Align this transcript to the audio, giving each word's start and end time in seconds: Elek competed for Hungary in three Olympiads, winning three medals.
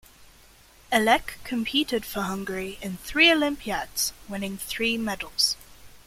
Elek 0.91 1.35
competed 1.43 2.05
for 2.07 2.23
Hungary 2.23 2.79
in 2.81 2.97
three 2.97 3.31
Olympiads, 3.31 4.13
winning 4.27 4.57
three 4.57 4.97
medals. 4.97 5.55